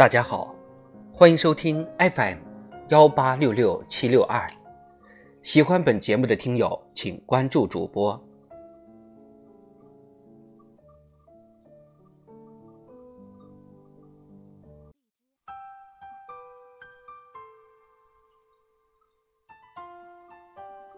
[0.00, 0.54] 大家好，
[1.12, 2.38] 欢迎收听 FM
[2.88, 4.50] 幺八六六七六二。
[5.42, 8.18] 喜欢本节目的听友，请关注主播。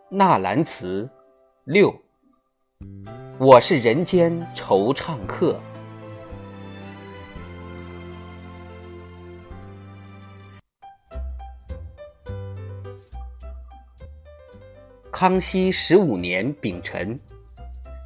[0.08, 1.10] 纳兰词
[1.64, 1.92] 六，
[3.40, 5.60] 我是人间惆怅客。
[15.12, 17.20] 康熙十五年丙辰，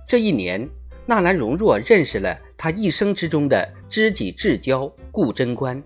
[0.09, 0.69] 这一年，
[1.07, 5.81] 纳兰容若认识了他一生之中的知己至交顾贞观。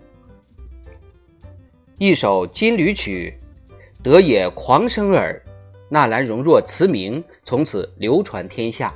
[1.99, 3.31] 一首金缕曲，
[4.01, 5.39] 得也狂生耳。
[5.89, 8.91] 纳兰容若词名从此流传天下。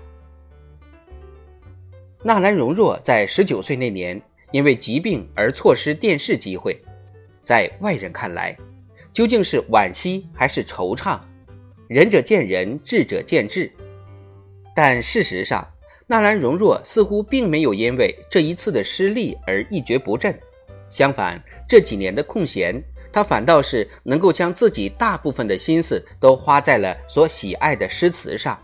[2.24, 4.20] 纳兰容若在十九岁那年，
[4.50, 6.82] 因为疾病而错失殿试机会，
[7.44, 8.58] 在外人看来，
[9.14, 11.20] 究竟是惋惜还是惆怅？
[11.88, 13.72] 仁者见仁，智者见智。
[14.76, 15.68] 但事实上，
[16.08, 20.38] 纳兰容若似乎并没有因为这一次的失利而一蹶不振。
[20.90, 28.60] 相反，这几年的空闲，他反倒是能够将自己大部分的心思都花在了所喜爱的诗词上，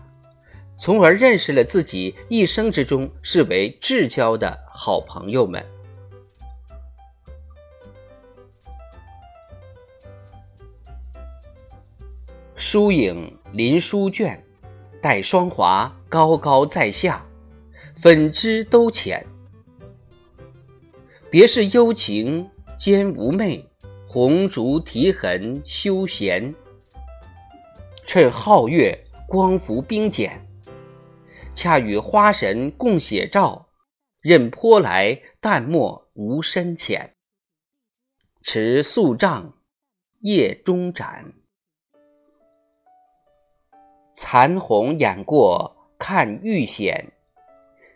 [0.76, 5.64] 从而认识了自己一生之中视为至交的好朋友们。
[12.72, 14.42] 疏影临书卷，
[15.02, 17.22] 待霜华高高在下，
[17.94, 19.22] 粉脂都浅。
[21.30, 23.62] 别是幽情兼无寐，
[24.08, 26.54] 红烛题痕休闲。
[28.06, 30.40] 趁皓月光浮冰减，
[31.52, 33.68] 恰与花神共写照，
[34.22, 37.16] 任泼来淡墨无深浅。
[38.40, 39.58] 持素杖
[40.20, 41.34] 夜中展。
[44.24, 47.12] 残红掩过看玉显，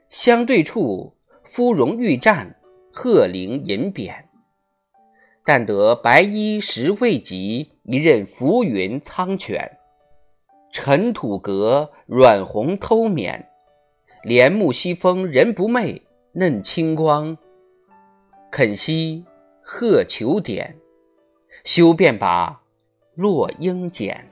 [0.08, 1.14] 相对处
[1.44, 2.52] 芙蓉玉绽，
[2.92, 4.28] 鹤翎银扁。
[5.44, 9.78] 但得白衣时未及，一任浮云苍犬。
[10.72, 13.48] 尘土阁软红偷冕，
[14.24, 17.38] 帘幕西风人不寐，嫩清光，
[18.50, 19.24] 肯惜
[19.62, 20.76] 鹤求点，
[21.62, 22.62] 休便把
[23.14, 24.28] 落英剪。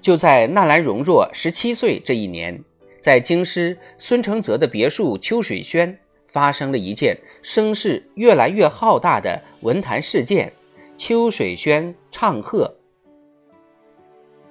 [0.00, 2.62] 就在纳兰容若十七岁这一年，
[3.00, 10.50] 在京师孙承泽的别墅秋水轩，发生了一件声势越来越浩大的文坛事件——
[10.96, 12.74] 秋水轩唱和。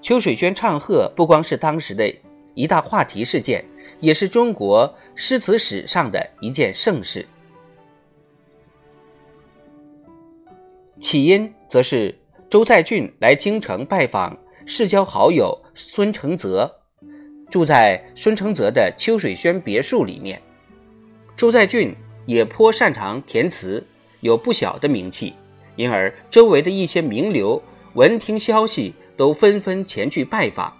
[0.01, 2.13] 秋水轩唱和不光是当时的
[2.53, 3.65] 一大话题事件，
[3.99, 7.27] 也是中国诗词史上的一件盛事。
[11.01, 12.15] 起因则是
[12.49, 14.37] 周在俊来京城拜访。
[14.71, 16.71] 世交好友孙承泽
[17.49, 20.39] 住在孙承泽的秋水轩别墅里面。
[21.35, 21.95] 朱在俊
[22.27, 23.83] 也颇擅长填词，
[24.19, 25.33] 有不小的名气，
[25.75, 27.59] 因而周围的一些名流
[27.95, 30.71] 闻听消息，都纷纷前去拜访。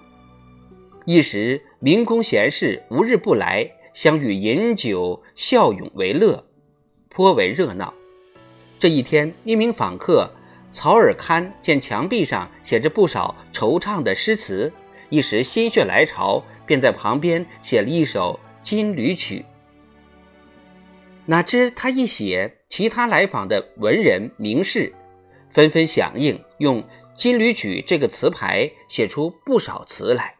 [1.05, 6.45] 一时民工闲士无日不来，相与饮酒笑咏为乐，
[7.09, 7.91] 颇为热闹。
[8.77, 10.29] 这一天，一名访客。
[10.71, 14.71] 曹尔堪见墙壁上写着不少惆怅的诗词，
[15.09, 19.39] 一时心血来潮，便在旁边写了一首《金缕曲》。
[21.25, 24.93] 哪知他一写，其他来访的文人名士
[25.49, 26.81] 纷纷响应，用
[27.15, 30.35] 《金缕曲》这个词牌写出不少词来。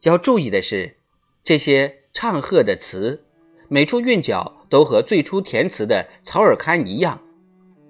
[0.00, 0.96] 要注意的是，
[1.44, 3.24] 这些唱和的词。
[3.68, 7.20] 每处韵脚都和最初填词的曹尔堪一样，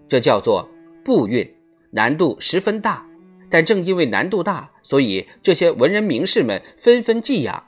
[0.09, 0.69] 这叫做
[1.05, 1.49] 步韵，
[1.93, 3.06] 难度十分大。
[3.49, 7.64] 但正因为难度大，所以这些文人名士们纷纷寄养，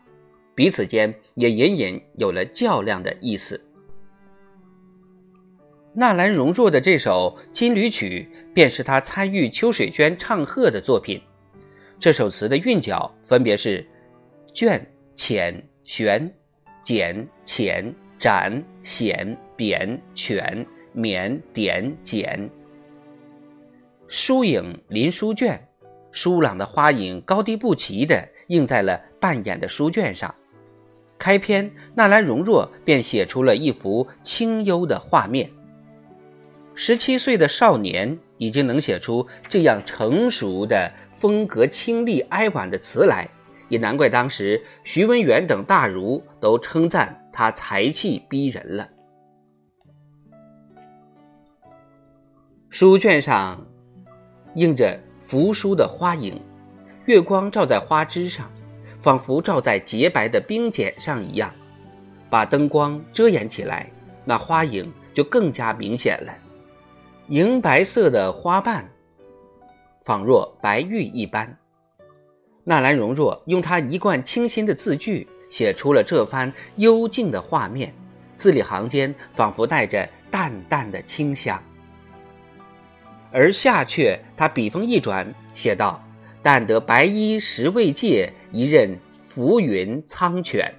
[0.57, 3.61] 彼此间也隐隐有了较量的意思。
[5.93, 11.23] 纳兰容若的这首《金缕曲》便是他参与秋水娟唱和的作品。
[12.01, 13.87] 这首词的韵脚分别是
[14.53, 14.85] 卷、
[15.15, 16.35] 浅、悬、
[16.83, 17.95] 简、浅。
[18.25, 22.49] 展、显、扁、犬、绵、点、简。
[24.09, 25.69] 疏影临书卷，
[26.11, 30.35] 疏朗的花影高低不齐地映在了半掩的书卷上。
[31.19, 35.51] 开篇，纳兰容若便写出了一幅清幽的画面。
[36.75, 43.29] 十七岁的少年已经能写出这样成熟的风格清丽哀婉的词来，
[43.69, 48.89] 也难怪当时徐文远等大儒都称赞他才气逼人了。
[52.69, 53.65] 书卷上
[54.55, 56.41] 映着扶疏的花影，
[57.07, 58.51] 月光照在花枝上，
[58.99, 61.51] 仿佛照在洁白的冰茧上一样，
[62.29, 63.91] 把灯光遮掩起来，
[64.25, 66.33] 那花影就更加明显了。
[67.29, 68.85] 银白色的花瓣，
[70.03, 71.57] 仿若白玉一般。
[72.65, 77.95] 纳兰容若用他一贯清新的字句，写出了这番幽静的画面，
[78.37, 81.63] 字里行间仿佛带着淡淡的清香。
[83.31, 86.03] 而下阙，他笔锋一转，写道
[86.41, 90.73] ：“但得白衣时未借，一任浮云苍犬。”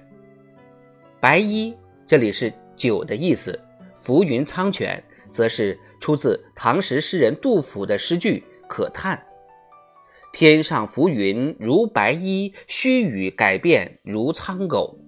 [1.20, 1.74] 白衣
[2.06, 3.58] 这里是酒的意思，
[3.94, 9.16] 浮云苍犬则是出自唐时诗人杜甫的诗句《可叹》
[10.38, 14.98] ：“天上浮云如白衣，须臾改变如苍狗。”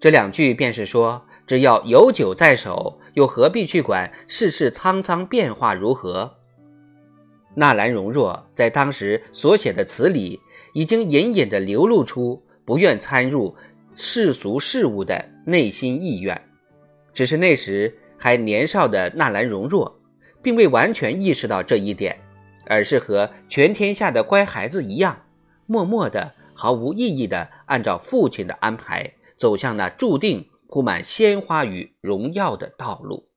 [0.00, 2.98] 这两句便是说，只要有酒在手。
[3.14, 6.32] 又何必去管世事沧桑变化如何？
[7.54, 10.40] 纳兰容若在当时所写的词里，
[10.74, 13.54] 已经隐隐的流露出不愿参入
[13.94, 16.40] 世俗事物的内心意愿。
[17.12, 20.00] 只是那时还年少的纳兰容若，
[20.42, 22.16] 并未完全意识到这一点，
[22.70, 25.24] 而是和全天下的乖孩子一样，
[25.66, 30.46] 默默的、毫无意义的按照父亲的安排，走向那注定。
[30.72, 33.29] 铺满鲜花与荣耀的道路。